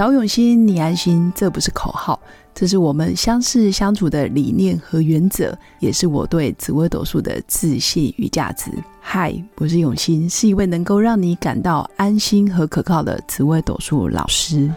[0.00, 2.18] 找永新，你安心，这不是口号，
[2.54, 8.70] 这是我们相识相处的理念和原则，也是我对紫微斗数的自信与价值。
[8.98, 14.72] 嗨，我是永新，是一位能够让你感到安心和可靠的紫微斗数老师。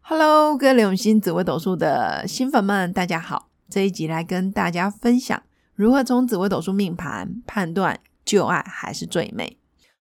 [0.00, 3.46] Hello，各位永新紫微斗数的新粉们，大家好！
[3.70, 5.40] 这一集来跟大家分享
[5.76, 8.00] 如何从紫微斗数命盘判断。
[8.26, 9.56] 旧爱还是最美。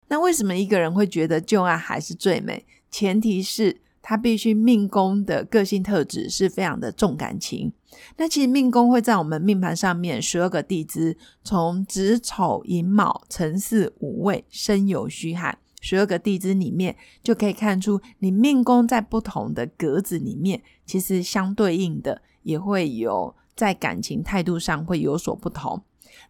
[0.10, 2.66] 那为什么一个人会觉得旧爱还是最美？
[2.92, 7.72] 前提是他必须命宫的个性特质是非常的重感情。
[8.18, 25.82] 那其实命宫会在我们命盘上面十二个地支，从子丑寅卯辰巳午未申酉戌亥十二个地支里面，就可以看出你命宫在不同的格子里面，其实相对应的也会有在感情态度上会有所不同。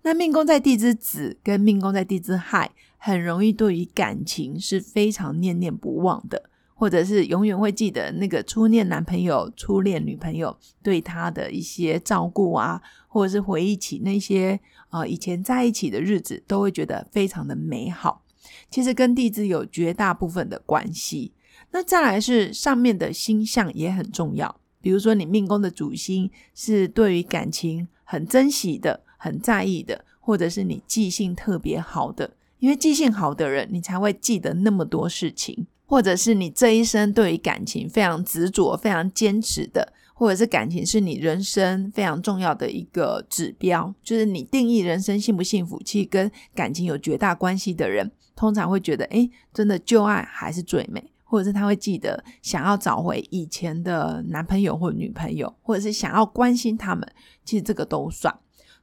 [0.06, 18.22] 那命宫在地支子跟命宫在地支亥，很容易对于感情是非常念念不忘的，或者是永远会记得那个初恋男朋友、初恋女朋友对他的一些照顾啊，或者是回忆起那些啊以前在一起的日子，都会觉得非常的美好。
[18.70, 21.34] 其实跟地支有绝大部分的关系。
[21.72, 29.02] 那再来是上面的星象也很重要，比如说你命宫的主星是对于感情很珍惜的。
[29.18, 57.08] 很在意的，或者是你记性特别好的，因为记性好的人，你才会记得那么多事情；或者是你这一生对于感情非常执着、非常坚持的，或者是感情是你人生非常重要的一个指标，就是你定义人生幸不幸福，其实跟感情有绝大关系的人，通常会觉得，哎，真的旧爱还是最美，或者是他会记得想要找回以前的男朋友或女朋友，或者是想要关心他们，
[57.44, 58.34] 其实这个都算。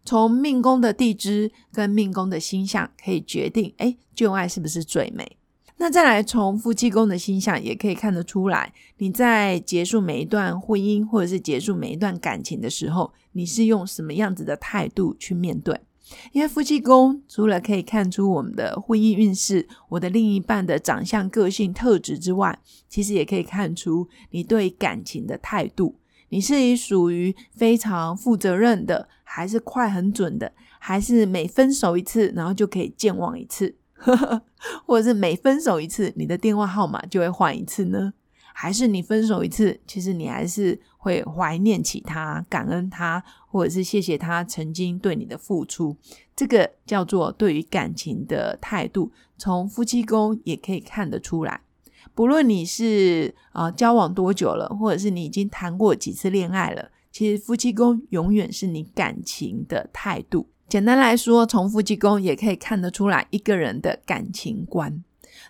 [0.05, 5.37] 从命宫的地支跟命宫的星象可以决定，哎，旧爱是不是最美？
[5.79, 15.81] 那再来从夫妻宫的星象也可以看得出来，你在结束每一段婚姻或者是结束每一段感情的时候，你是用什么样子的态度去面对？
[16.33, 22.59] 因为夫妻宫除了可以看出我们的婚姻运势、我的另一半的长相、个性特质之外，
[22.89, 25.97] 其实也可以看出你对感情的态度。
[26.29, 33.75] 你是以属于非常负责任的，还是快很准的，还是每分手一次，然后就可以健忘一次，
[34.85, 38.13] 或者是每分手一次，你的电话号码就会换一次呢？
[38.53, 45.97] 还是你分手一次，其实你还是会怀念起他，感恩他，或者是谢谢他曾经对你的付出？
[46.37, 51.63] 这个叫做对于感情的态度，从夫妻宫也可以看得出来。
[52.15, 60.49] 不论你是啊交往多久了，或者是你已经谈过几次恋爱了，其实夫妻宫永远是你感情的态度。
[60.69, 65.05] 简单来说，从夫妻宫也可以看得出来一个人的感情观。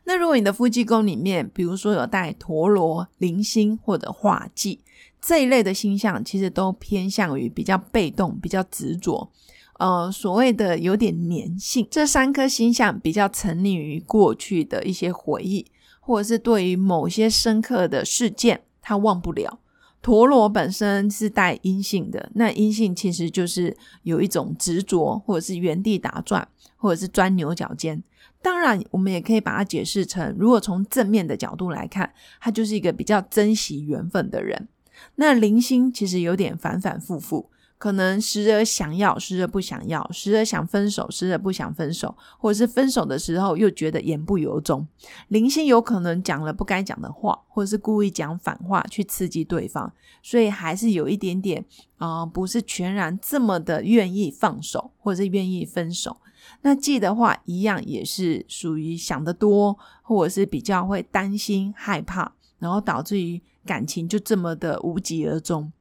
[0.04, 4.80] 那如果你的夫妻宫里面，比如说有带陀螺、零星或者化忌
[5.20, 9.30] 这一类的星象，其实都偏向于比较被动、比较执着，
[9.78, 11.86] 呃，所谓的有点粘性。
[11.90, 15.66] 这三颗星象比较沉溺于过去的一些回忆。
[16.04, 19.60] 或者是对于某些深刻的事件，他忘不了。
[20.02, 26.46] 陀螺本身是带阴性的，那阴性其实就是有一种执着，或者是原地打转，
[26.76, 28.02] 或者是钻牛角尖。
[28.42, 34.66] 当然，我们也可以把它解释成，如果从正面的角度来看，他就是一个比较珍惜缘分的人。
[35.14, 37.48] 那零星其实有点反反复复。
[37.82, 44.86] 可能时而想要，时而不想要，时而想分手，时而不想分手，或者是分手的时候又觉得言不由衷。
[45.26, 49.90] 零星有可能讲了不该讲的话，或者是故意讲反话去刺激对方，
[50.22, 51.64] 所以还是有一点点
[51.96, 56.18] 啊，不是全然这么的愿意放手，或者是愿意分手。
[56.60, 65.72] 那记的话，一样也是属于想得多，或者是比较会担心害怕，然后导致于感情就这么的无疾而终。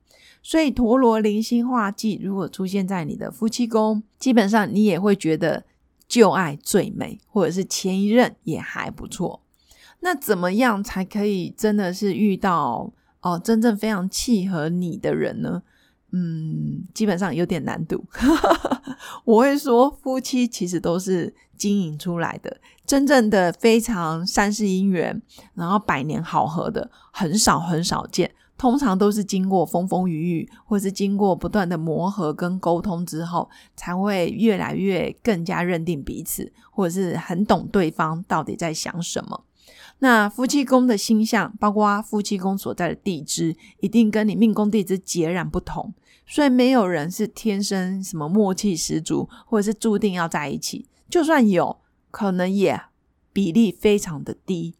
[0.44, 5.64] 所以陀螺零星化忌如果出现在你的夫妻宫，基本上你也会觉得
[6.08, 9.42] 旧爱最美，或者是前一任也还不错。
[10.00, 15.62] 那怎么样才可以真的是遇到哦真正非常契合你的人呢？
[16.14, 18.04] 嗯，基本上有点难度。
[19.24, 25.22] 我会说，夫妻其实都是经营出来的，真正的非常三世姻缘，
[25.54, 28.30] 然后百年好合的，很少很少见。
[28.62, 39.46] 通常都是经过风风雨雨，或是经过不断的磨合跟沟通之后，才会越来越更加认定彼此，或者是很懂对方到底在想什么。
[39.98, 45.96] 那夫妻宫的星象，包括夫妻宫所在的地支，一定跟你命宫地支截然不同，
[46.28, 50.86] 所以没有人是天生什么默契十足，或者是注定要在一起。
[51.10, 51.78] 就算有，
[52.12, 52.80] 可能也
[53.34, 54.76] 比例非常的低，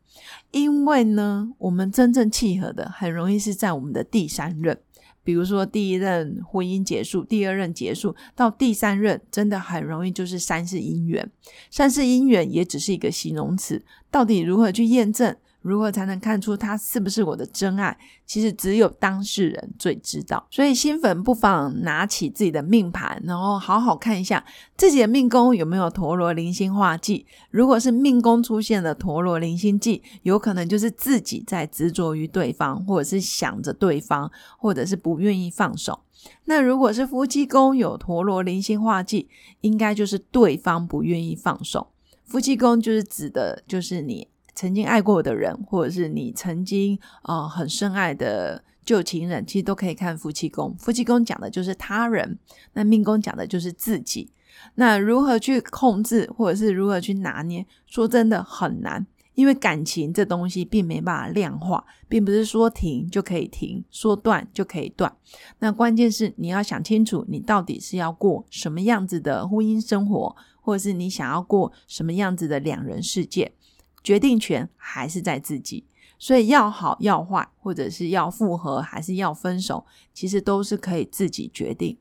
[0.52, 4.78] 因为呢，我们真正契合的很容易是在我们的第三任。
[5.24, 11.30] 比如说，第一任婚姻结束，第二任结束，到第三任，真的很容易就是三世姻缘。
[11.70, 15.36] 三世姻缘也只是一个形容词，到底如何去验证？
[15.62, 17.98] 如何才能看出他是不是我的真爱？
[18.26, 20.48] 其实只有当事人最知道。
[20.50, 24.44] 所以新粉不妨拿起自己的命盘，然后好好看一下
[24.76, 27.26] 自己的命宫有没有陀螺灵星化忌。
[27.52, 36.00] 如果是命宫出现了陀螺灵星忌，有可能就是自己在执着于对方，或者是想着对方，或者是不愿意放手。
[36.46, 39.30] 那如果是夫妻宫有陀螺灵星化忌，
[39.62, 41.90] 应该就是对方不愿意放手。
[42.26, 44.28] 夫妻宫就是指的，就是你。
[44.54, 50.76] 曾经爱过的人，或者是你曾经呃很深爱的旧情人，其实都可以看夫妻宫。
[50.78, 52.38] 夫妻宫讲的就是他人，
[52.74, 54.30] 那命宫讲的就是自己。
[54.76, 57.66] 那如何去控制，或者是如何去拿捏？
[57.88, 65.12] 说真的很难，因为感情这东西并没办法量化，并不是说停就可以停，说断就可以断。
[65.60, 73.54] 那关键是你要想清楚，你到底是要过什么样子的婚姻生活，或者是你想要过什么样子的两人世界。
[74.04, 75.86] 决定权还是在自己，
[76.18, 81.98] 所以要好要坏，或者是要复合还是要分手，其实都是可以自己决定。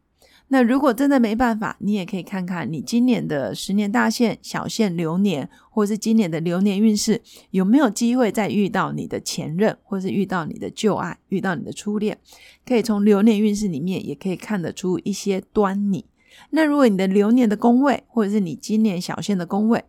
[0.52, 12.19] 那如果真的没办法，你也可以看看你今年的十年大限、小限流年，或是今年的流年运势有没有机会再遇到你的前任，或是遇到你的旧爱、遇到你的初恋，
[12.67, 16.05] 可以从流年运势里面也可以看得出一些端倪。
[16.50, 19.85] 那如果你的流年的宫位，或者是你今年小限的宫位，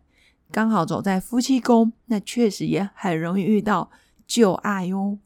[0.51, 3.89] 刚好走在夫妻宫，那确实也很容易遇到
[4.27, 5.17] 旧爱哟。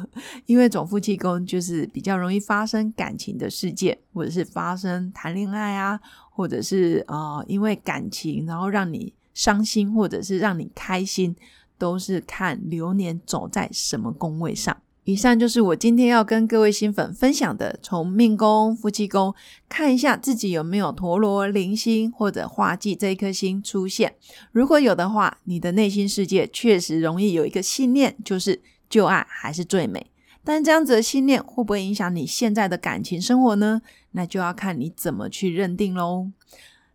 [0.46, 6.00] 因为走夫妻宫就是比较容易发生感情的事件，或者是发生谈恋爱啊，
[6.30, 11.36] 或者是啊因为感情然后让你伤心，或者是让你开心，
[11.78, 14.76] 都是看流年走在什么宫位上。
[15.04, 19.34] 以上就是我今天要跟各位新粉分享的，从命宫、夫妻宫
[19.68, 24.14] 看一下自己有没有陀罗、灵星或者化忌这一颗星出现。
[24.52, 30.06] 如果有的话，你的内心世界确实容易有一个信念，就是旧爱还是最美。
[30.44, 33.82] 但这样子的信念会不会影响你现在的感情生活呢？
[34.12, 36.28] 那就要看你怎么去认定喽。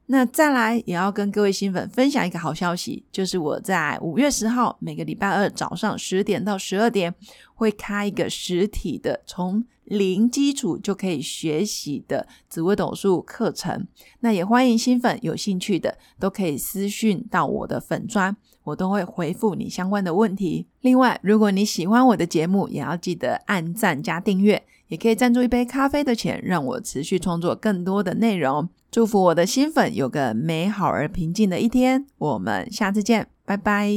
[0.09, 7.13] 那再来也要跟各位新粉分享一个好消息，就是我在五月十号每个礼拜二早上十点到十二点
[7.53, 13.87] 会开一个实体的从零基础就可以学习的紫微斗数课程。
[14.19, 20.67] 那也欢迎新粉有兴趣的都可以私讯到我的粉砖，我都会回复你相关的问题。
[20.81, 28.67] 另外，如果你喜欢我的节目，也要记得按赞加订阅，也可以赞助一杯咖啡的钱，让我持续创作更多的内容。
[28.89, 33.91] 祝福我的新粉有个美好而平静的一天，我们下次见，拜拜。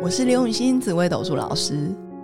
[0.00, 1.92] 我是刘永新，紫微斗数老师，